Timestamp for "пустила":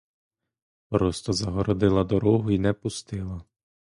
2.73-3.41